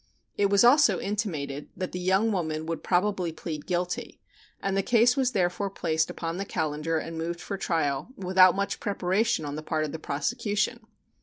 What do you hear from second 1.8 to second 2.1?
the